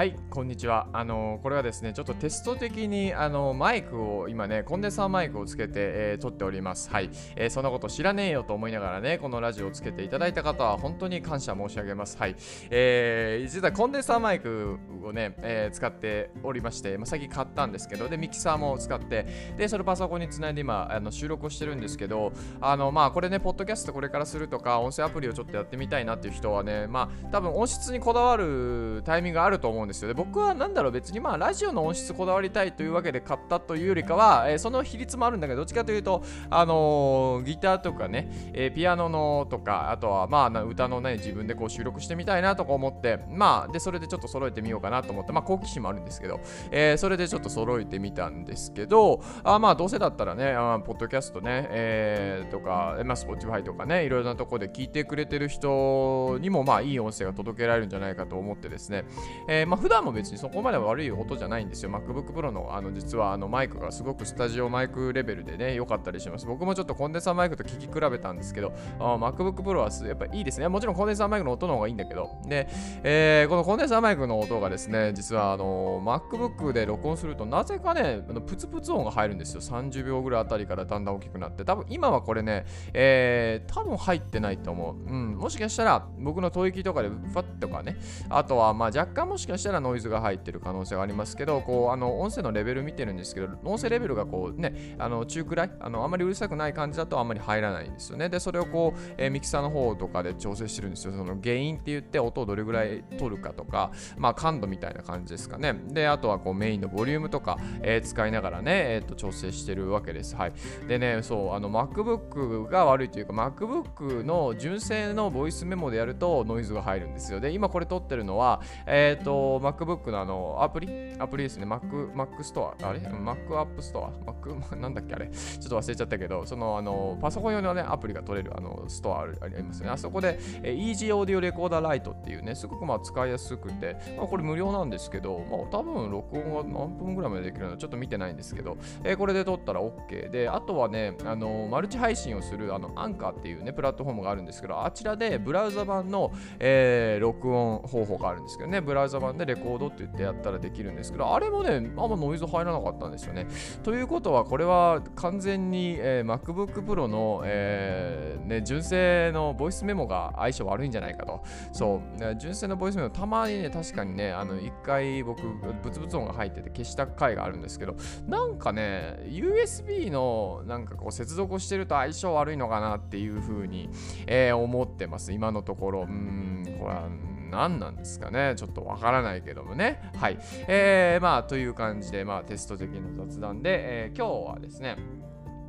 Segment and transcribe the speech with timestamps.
[0.00, 0.88] はい、こんにちは。
[0.94, 6.88] あのこれはですね、ちょっとテスト的にあのマイクを今ね、コンデンサーマイクをつけて、えー撮っております。
[6.88, 12.16] はい、えーそんなこと知らねえよと思いながらね、このラジオをつけていただいた方は本当に感謝申し上げます。
[12.16, 12.36] はい、
[12.70, 19.26] えー実はコンデンサーマイクをね、えー使っておりまして、まあ、最近買ったんですけど、で、ミキサーも使って、
[19.58, 22.32] で、それパソコンにつないで今、あの収録をしてるんですけど、
[22.62, 30.08] あのまあこれね、ポッドキャストこれからするとか、音声アプリをちょっとやってみたいなっていう人はね、まあ多分音質にこだわるタイミングがあると思うんですですよ。
[30.08, 59.04] で、僕はなんだろう、別にまあラジオの音質こだわりたいというわけで買ったというよりかは、えーその比率もあるんだけど、どっちかというと、あのーギターとかね、えーピアノのとか、あとはまあ歌のね、自分でこう収録してみたいなとか思って、まあ、で、それでちょっと揃えてみようかなと思って、まあ、好奇心もあるんですけど、えそれでちょっと揃えてみたんですけど、あまあ、どうせだったらね、あポッドキャストね、えとか、まあ、Spotify とかね、いろいろなとこで聞いてくれてる人にも、まあ、いい音声が届けられるんじゃないかと思ってですね、
[59.48, 61.90] えーま、普段も別にそこまで悪い音じゃないんですよ。
[61.90, 66.46] MacBook Pro の、あの、実はあのマイクがすごくスタジオマイクレベルでね、良かったりします。
[66.46, 70.68] 僕もちょっとコンデンサーマイクと聞き比べたんですけど、MacBook Pro はやっぱいいですね。
[70.68, 72.68] もちろんコンデンサーマイクの音の方がいいんだけど、で、
[73.02, 79.60] えーこのコンデンサーマイクの音がですね、実はあの MacBook で録音すると、なぜかね、あのプツプツ音が入るんですよ。
[79.60, 85.10] 30秒ぐらいあたりからだんだん大きくなって、多分今はこれね、えー多分入ってないと思う。
[85.10, 87.96] うん、もしかしたら僕の吐息とかでファッとかね、
[88.28, 98.28] あとはまあ若干もしかしたらノイズが入ってる可能性がありますけど、こうあの音声のレベル見てるんですけど、音声レベルがこうね、あの中くらい、あのあまりうるさくない感じだとあんまり入らないんですよね。
[98.28, 101.12] で、それをこう、えーミキサーの方とかで調整してるんですよ。
[101.12, 105.74] その原因って言って音をどれぐらい取るかとか、まあ感度みたいな感じですかね。
[105.88, 110.34] で、あとはこうメインのボリュームとか、えー使いながらね、えーと調整してるわけです。
[110.34, 110.52] はい。
[110.88, 117.40] でね、そう、あの MacBook が悪いというか、MacBook の純正のボイスメモでやるとノイズが入るんですよ。
[117.40, 120.88] で、今これ撮ってるのは、えっ、と、MacBook のあの、アプリ？
[121.18, 121.66] アプリですね。
[121.66, 122.74] Mac、Mac Store？
[122.86, 124.10] あれ ?Mac App Store?
[124.24, 125.28] Mac、 なんだっけあれ？
[125.28, 129.88] ちょっと忘れちゃったけど、その、あの、パソコン用のね、アプリが取れる、あの、ストアありますね。
[129.90, 153.46] あそこで、えー Easy Audio Recorder Lite っていうね、すごくまあ使いやすくて、まあ、これ無料なんですけど、まあ、多分録音は何分ぐらいまでできるのちょっと見てないんですけど、えーこれで撮ったら OK で、あとはね、あのマルチ配信をするあのアンカーっていうね、プラットフォームがあるんですけど、あちらでブラウザ版の、えー録音方法があるんですけどね、ブラウザ版でレコードって言ってやったらできるんですけど、あれもね、あんまノイズ入らなかったんですよね。
[153.82, 161.42] ということは、これは完全に、えー MacBook Pro の、えーね、純正のボイスメモが相性悪いんじゃないかと。
[161.72, 165.42] そう、純正のボイスメモ、たまにね、確かにね、あの一回僕、
[165.82, 167.96] ブツブツ音が入ってて消した回があるんですけど、
[168.28, 173.90] なんかね、USB のなんかこう接続をしてると相性悪いのかなっていうふうに、
[174.26, 176.00] えー思ってます、今のところ。
[176.02, 177.08] うーん、これは。
[177.50, 180.10] 何なんですかねちょっとわからないけどもね。
[180.16, 180.38] はい。
[180.68, 184.96] えー、まあ、という感じで、まあ、テスト的な雑談で、えー今日はですね、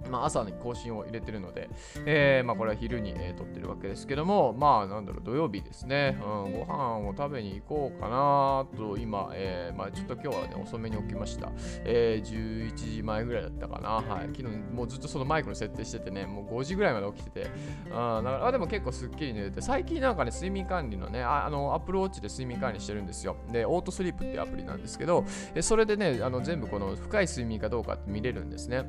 [0.09, 1.69] まあ、朝に更新を入れてるので、
[2.05, 11.51] えーまあ、これは昼に、えー撮ってるわけですけども、まあ、なんだろう、土曜日ですね、うん、ご飯を食べに行こうかなと、今、えーまあ、ちょっと今日はね、遅めに起きました。
[11.85, 13.89] えー11時前ぐらいだったかな。
[13.89, 14.27] はい。
[14.35, 17.49] 昨日、もうずっとそのマイクの設定しててね、もう5時ぐらいまで起きてて、
[17.91, 23.35] あだからあでも結構すっきり寝れて、最近なんかね、睡眠管理のね、ああの、Apple Watch で睡眠管理してるんですよ。
[23.51, 25.25] で、オートスリープっていうアプリなんですけど、
[25.61, 28.85] それでね、あの全部この深い睡眠かどうかって見れるんですね。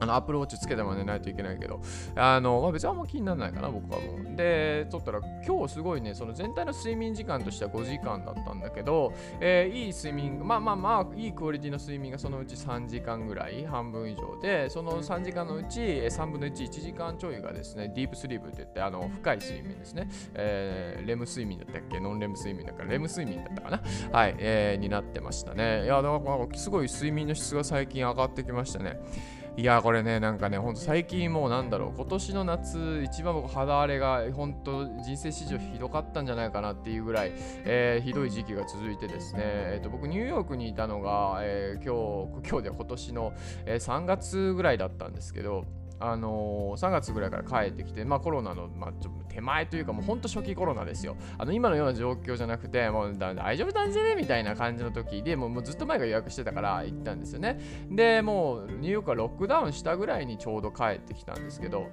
[0.00, 1.80] あの、アップルウォッチつけても寝ないといけないけど、
[2.16, 4.36] あの、まあ、別にあんま気にならないかな、僕はもう。
[4.36, 20.08] で、撮ったら、今日すごいね、その全体の睡眠時間としては5時間だったんだけど、えーいい睡眠、まあまあまあ、いいクオリティの睡眠がそのうち3時間ぐらい、半分以上で、その3時間のうち、3分の1、1時間ちょいがですね、ディープスリープって言って、あの、深い睡眠ですね。
[20.34, 22.00] えーレム睡眠だったっけ？
[22.00, 23.80] ノンレム睡眠だから、レム睡眠だったかな？
[24.12, 25.84] はい、えーになってましたね。
[25.84, 26.20] いや、だか
[26.52, 28.98] らすごい睡眠の質が最近上がってきましたね。
[29.58, 37.32] いやこれねなんかねほんと最近もうなんだろう今年の夏一番僕肌荒れが本当人生史上ひどかったんじゃないかなっていうぐらい、
[37.64, 43.32] えーひどい時期が続いてですね、えー、と僕ニューヨークにいたのが、えー今日今日で今年の、
[43.66, 45.64] えー3月ぐらいだったんですけど
[46.00, 51.16] あのー3月ぐらいから帰ってきて、まあ、コロナの、まあ、ちょ手前というか、もう本当初期コロナですよ。
[51.38, 57.60] あの今のような状況じゃなくて、もう大丈夫なんじゃねみたいな感じの時でもうもうずっと前から予約してたから行ったんですよね。
[57.90, 61.88] で、もうニューヨークはロックダウンしたぐらいにちょうど帰ってきたんですけど、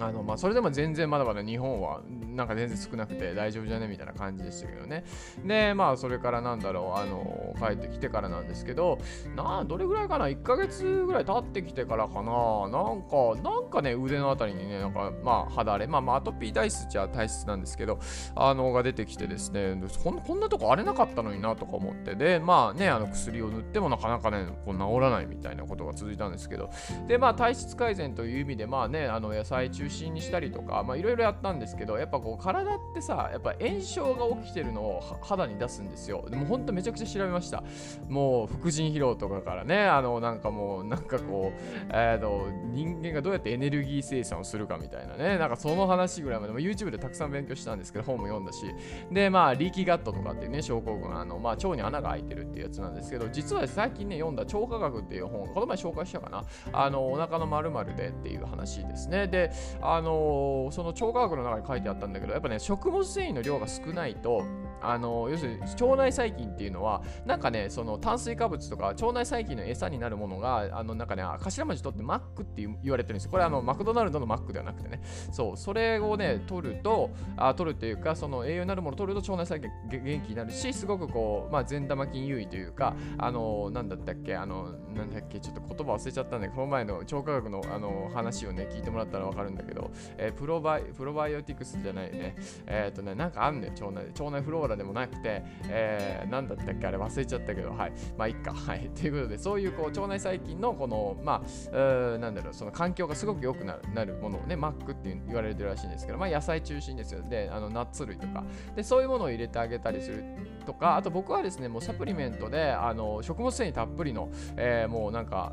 [0.00, 2.00] あのまあ、それでも全然まだまだ日本は
[2.32, 3.88] なんか全然少なくて大丈夫じゃね？
[3.88, 5.04] みたいな感じでしたけどね。
[5.44, 8.98] で、まあそれからなんだろう、あの帰ってきてからなんですけど、
[9.36, 17.98] などれぐらいかな、1ヶ月ぐらい経ってきてからかな、なんか、なんかね、腕のあたりにね、なんかまあ肌荒れ、まあ、まあ、アトピー体質じゃ体質なんですけど、
[18.34, 26.70] あのが出てきてですねこん、こんなとこ荒れなかったのになとか思って、で、まあね、あの薬を塗ってもなかなかね、こう治らないみたいなことが続いたんですけど、
[27.08, 36.24] で、まあ体質改善という意味で、まあね、あの野菜中心にしたりとか、まあいろいろやったんですけど、やっぱこう体ってさ、やっぱ炎症が起きてるのを肌に出すんですよ。
[36.28, 37.62] でも本当めちゃくちゃ調べました。
[38.08, 41.60] もう副腎疲労とかからね、あのなんかもうなんかこう、
[41.90, 48.64] えー、と人間がどうやってエネルギー生産をするかみたいなね、なんかその話ぐらいまでも YouTube でたくさん勉強したんですけど、本も読んだし、
[49.10, 59.26] で、まあ、リーキーガットとかっていうね、症候群、あのまあ、腸に穴が開いてるっていうやつなんですけど、実は最近ね、読んだ腸科学っていう本、この前紹介したかな、あのお腹の〇〇でっていう話ですね。
[59.26, 64.44] で、あのその腸科学の中に書いてあったんだけど、やっぱね、食物繊維の量が少ないと、
[64.82, 75.00] あの要するに腸内細菌っていうのはなんかねその炭水化物とか腸内細菌の餌になるものがあのなんかね頭文字取ってマックって言われてるんですこれあのマクドナルドのマックではなくてね。
[75.30, 92.36] そうそれをね取るとあ取るっていうかその栄養になるものを取ると腸内細菌元気になるしすごくこうまあ善玉菌優位というかあのなんだったっけあのなんだっけちょっと言葉忘れちゃったんでこの前の腸科学のあの話をね聞いてもらったらわかるんだけど、えー、プロバイプロバイオティクスじゃないよね
[92.66, 97.92] えっ、ー、とねなんかあんね腸内腸内フローラでもなくてえー、なんだったっけあれ忘れちゃったけど、はい。
[98.16, 98.52] まあ、いっか。
[98.54, 98.90] はい。
[98.94, 101.42] ということで、そういうこう腸内細菌のこの、ま
[101.72, 107.22] あ、なんだろう、その環境がすごく良くなるなるものをね、マックって言われてるらしいんですけど、まあ、野菜中心ですよ。
[107.22, 108.44] で、あのナッツ類とか。
[108.74, 110.24] で、そういうものを入れてあげたりする
[110.66, 115.52] とか、あと僕はですね、もうサプリメントで、あの食物繊維たっぷりの、えー、もうなんか、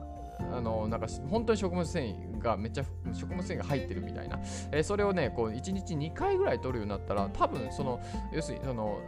[0.51, 2.83] あのなんか本当に食物繊維がめっちゃ
[3.13, 4.39] 食物繊維が入ってるみたいな、
[4.71, 7.99] えー、それをねこう1日2回ぐらい取るようになったら多分その
[8.33, 8.99] 要するにその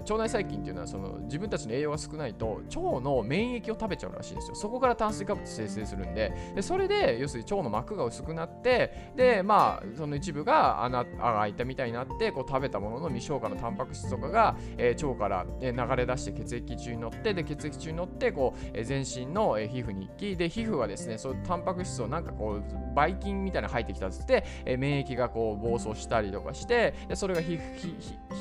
[0.00, 4.54] 腸内細菌っていうのはその自分たちの栄養が少ないと腸の免疫を食べちゃうらしいんですよ。
[4.54, 6.32] そこから炭水化物生成するんで。
[6.54, 27.60] でそれで要するに腸の膜が薄くなってでまあその一部が穴が開いたみたいになってこう食べたものの未消化のタンパク質とかが、えー、腸から、え流れ出して血液中に乗ってで血液中に乗ってこう、えー、全身の、えー、皮膚に行きで皮膚はですねそうタンパク質をなんかこうばい菌みたいなの入ってきたっつって、えー、免疫がこう暴走したりとかしてでそれが皮膚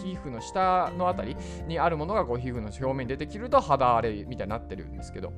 [0.03, 1.35] 皮膚の下のあたり
[1.67, 5.33] にあるものがこう皮膚の表面に出てきると肌荒れみたいになってるんですけど。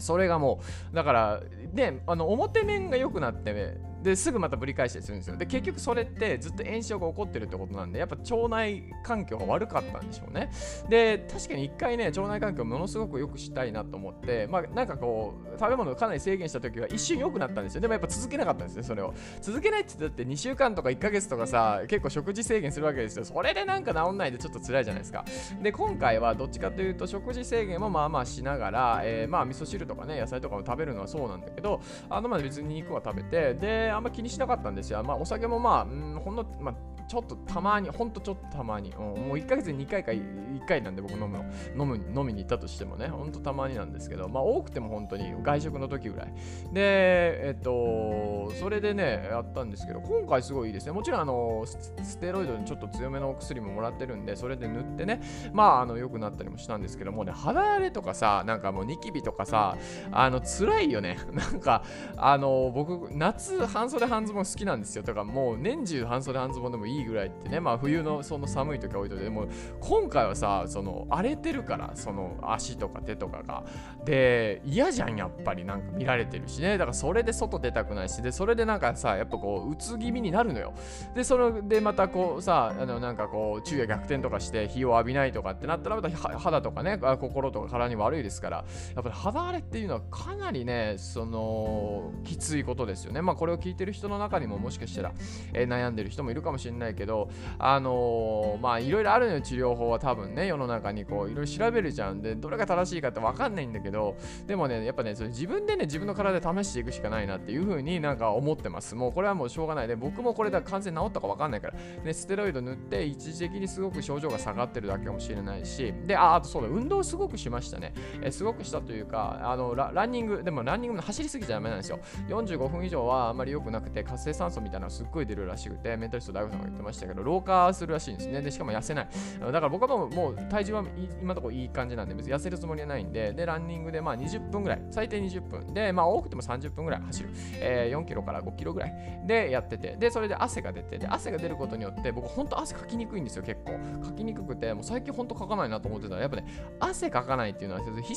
[0.00, 0.60] それがも
[0.92, 1.40] うだから
[1.72, 5.36] ねあの表面が良くなってですぐまたぶり返したりするんですよ。
[5.36, 10.50] で結局それってずっと炎症が起こってるってことなんでやっぱ腸内環境が悪かったんでしょうね。
[10.88, 17.80] で確かに一回ね腸内環境をものすごく良くしたいなと思ってまあなんかこう食べ物をかなり制限した時は一瞬良くなったんですよ。
[17.80, 19.12] でもやっぱ続けなかったんですねそれを。
[19.40, 23.24] 続けないって言って2週間とか1ヶ月とかさ結構食事制限するわけですよ。
[23.24, 25.24] それでなんか治んないでちょっと辛いじゃないですか。
[25.62, 35.02] で今回はどっちかというと食事制限もまあまあしながら、えー、まあ味噌汁とかね野菜とかも食べるのはそうなんだけどあのまあ別に肉は食べてであんま気にしなかったんですよ。
[35.02, 36.74] まあ、お酒もまあ、ん、ほんの、まあ、
[37.08, 41.44] ちょっとたまに、ほんとちょっとたまに、うん、もう1ヶ月に2回か1回なんで僕飲むの、
[41.78, 46.32] 飲む、飲みに行ったとしてもね、ほんとたまになんですけど、まあ多くても本当に外食の時ぐらい。
[46.72, 50.92] で、えっと、それでね、やったんですけど、今回すごいいいですね。
[50.92, 55.20] もちろんあの、ステロイドにちょっと強めのお薬ももらってるんで、それで塗ってね、
[55.52, 59.76] まあ、あの、良くなったりもしたんですけどもね、肌荒れとかさ、なんかもうニキビとかさ、
[60.10, 61.18] あの、辛いよね。
[61.32, 61.82] なんか、
[62.16, 65.02] あの、僕、夏、半袖半ズボン好きなんですよ。
[65.02, 69.46] とから、もう年中半袖半ズボンでもいいいいぐらいってね、まあ冬のその寒い時は置いといて、も
[69.80, 73.64] 今回はさ、その荒れてるから、その足とか手とかが。
[74.04, 76.78] で、嫌じゃん、やっぱりなんか見られてるしね。
[76.78, 80.72] だからそれで外出たくないし、で、それでなんかさ、やっぱこう、うつ気味になるのよ。
[81.14, 88.56] で、それでまたこうさ、あのなんかこう、昼夜逆転とかして日を浴びないとかってなったら、また肌とかね、心とか体に悪いですから、
[88.94, 93.22] やっぱり肌荒れっていうのはかなりね、その、きついことですよね。
[93.22, 95.12] まあこれを聞いてる人の中にももしかしたら、
[95.52, 97.28] えー、悩んでる人もいるかもしれないないけど、
[97.58, 102.22] あのー、まあ、いろいろあるのよ、治療法は多分ね、世の中にこう、いろいろ調べるじゃん。
[102.22, 104.16] で、どれが正しいかってわかんないんだけど、
[104.46, 108.94] でもね、やっぱね、それ自分でね、自分の体で試していくしかないなっていうふうになんか思ってます。
[108.94, 111.74] もうこれはもうしょうがないで、僕もこれで完全治ったかわかんないから、
[112.04, 117.92] ね、ステロイド塗って一時的にすごく症状が下がってるだけかもしれないし、で、あ、あとそうだ、運動すごくしましたね。
[118.22, 121.98] えすごくしたというか、あのラ、ンニング、でもランニングの走りすぎちゃダメなんですよ。
[122.28, 128.40] 45分以上はあんまり良くなくて、活性酸素みたいなのすっごい出るらしくて、メンタリスト大悟さんがってましたけど、老化するらしいんですね。
[128.42, 129.08] で、しかも痩せない。
[129.40, 130.84] だから僕はもうもう体重は
[131.20, 135.74] 今のところいい感じなんで、別に痩せるつもりはないんで、で、ランニングでまあ20分ぐらい、最低20分。
[135.74, 137.30] で、まあ多くても30分ぐらい走る。
[137.60, 138.94] えー、4キロから5キロぐらい
[139.26, 143.72] でやってて、で、それで汗が出て、で、汗が出ることによって、僕本当汗かきにくいんですよ、結構。
[144.04, 146.46] かきにくくて、もう最近本当かかないなと思ってたら、やっぱね、
[146.80, 148.14] 汗かかないっていうのは、皮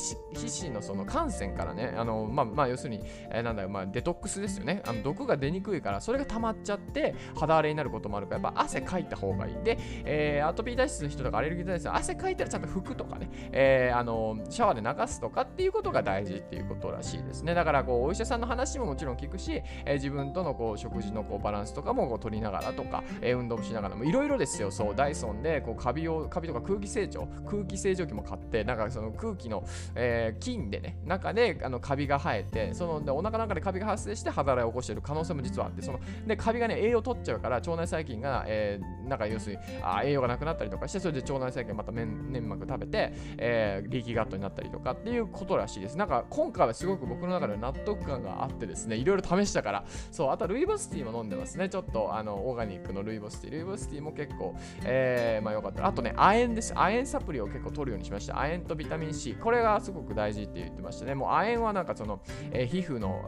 [0.62, 3.00] 脂のその汗腺からね、あの、まあ、まあ、要するに、
[3.30, 4.82] えー、なんだろう、まあ、デトックスですよね。
[4.86, 9.54] あの毒が出にくいから、それが溜まっちゃって、肌荒れになることもあるから、やっぱ汗かいた方がいい。
[9.64, 17.54] で、えー、アトピー体質の人とかアレルギー体質の汗かいたらちゃんと拭くとかね、えー、あの、シャワーで流すとかっていうことが大事っていうことらしいですね。
[17.54, 24.70] だから、こう、お医者さんの話ももちろん聞くし、えー、自分とのこう食事のこうバランスとかもこう取りながらとか、えー、運動もしながらもいろいろですよ。
[24.70, 29.64] そう、ダイソンでこうカビを、カビとか空気清浄、空気清浄機も買って、なんかその空気の、
[29.94, 45.96] えー、菌でね、中であのカビが生えて、そのでお腹の中でカビが発生して肌荒れを起こしてる可能性も実はあって、そのでカビがね、栄養取っちゃうから、腸内細菌が、えー、なんか要するにあ栄養がなくなったりとかして、それで腸内細菌また粘膜食べて、えー、リーキガットになったりとかっていうことらしいです。
[45.96, 51.68] なんか今回はすごく僕の中で納得感があってですね、いろいろ試したから、そう、あとルイボスティーも飲んでますね。
[51.68, 53.52] ちょっとあのオーガニックのルイボスティー。
[53.54, 54.54] ルイボスティーも結構、
[54.84, 55.86] えー、まあよかった。
[55.86, 56.72] あとね、亜鉛です。
[56.74, 58.40] 亜鉛サプリを結構取るようにしました。
[58.40, 59.34] 亜鉛とビタミン C。
[59.34, 61.14] これがすごく大事って言ってましたね。
[61.14, 62.20] もう亜鉛はなんかその、
[62.52, 63.24] えー、皮膚の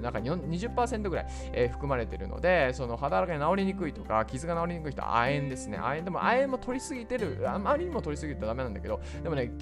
[0.00, 5.76] 中に20%ぐらい、えー、含まれてるので、その肌荒れが治りにくいとか、傷が治りにくい人は亜鉛ですね。
[5.76, 7.44] 亜鉛でも亜鉛も取りすぎてる。
[7.46, 9.52] あまりにも取りすぎるとダメなんだけど、でもね、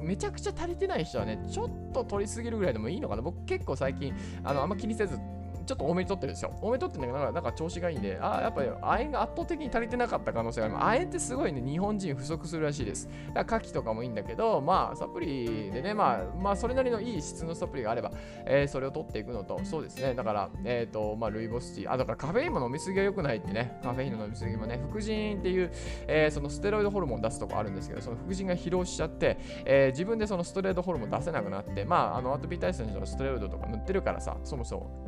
[0.00, 3.22] めちゃくちゃ足りてない人はね、ちょっと取りすぎるぐらいでもいいのかな。
[3.22, 4.14] 僕結構最近、
[4.44, 5.18] あのあんま気にせず
[5.68, 6.52] ちょっと多めに取ってるんですよ。
[6.62, 10.76] 多めに取ってるんだけど、なんか調子がいいんで、ああ、やっぱり亜鉛が圧倒的に足りてなかった可能性がある。
[10.76, 13.06] 亜鉛ってすごいね、日本人不足するらしいです。
[13.34, 18.10] だから牡蠣とかもいいんだけど、まあ、サプリでね、まあ、まあ、それなりのいい質のサプリがあれば、
[18.46, 25.70] えー、それを取っていくのと、そうですね、だから、えっ、ー、と、まあ、ルイボスティー、あ、だからカフェインも飲みすぎは良くないってね、カフェインの飲みすぎもね、副腎っていう、
[26.06, 35.07] えー、そのステロイドホルモン出すとこあるんですけど、その副腎が疲労しちゃって、えー、自分でそのステロイドホルモン出せなくなって、まあ、あの、アトピー体質の人のステロイドとか塗ってるからさ、そもそも。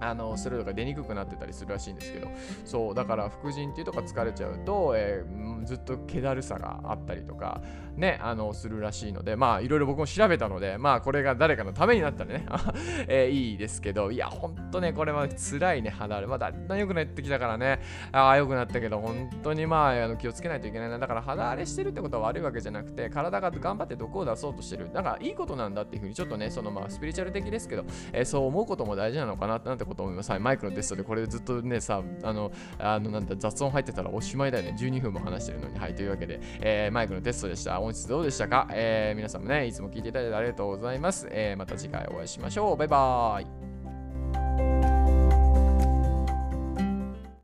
[0.00, 2.28] あのスルーが出にくくなってたりするらしいんですけど。
[2.64, 7.60] そうだから副腎っていうとか疲れちゃうと、えー、ずっと気だるさがあったりとか
[7.96, 12.46] ねあのするらしいのでまあいろいろ僕も調べたのでまあこれが誰かのためになったらね。
[13.08, 17.80] えー、いいですけどいやほんとねこれは辛いね肌荒れまあだんだん良くなってきたからね。
[18.12, 20.98] ああ良くなったけど本当にまああの気をつけないといけないな。
[20.98, 24.90] だから肌荒れしてるってことは悪いわけじゃなくて体が頑張って毒を出そうとしてる。
[24.92, 30.30] だからいいことなんだっていうふうにちょっとねそのまあスピリチュアル的ですけど、えー、そう思うことも大事なのかなってなんてこと思います。
[30.30, 34.76] はい、マイクのテストでこれずっとね、さ、あの、あのなんだ雑音入ってたらおしまいだよね。
[34.78, 35.78] 12分も話してるのに。
[35.78, 37.80] はい、というわけで、えー、マイクのテストでした。
[37.80, 41.28] 音質どうでしたか、えー、皆さんもね、いつも聞いていただいてありがとうございます。
[41.30, 42.76] えー、また次回お会いしましょう。
[42.76, 43.55] バイバーイ。